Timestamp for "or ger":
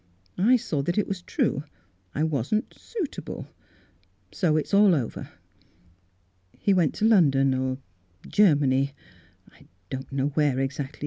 7.53-8.55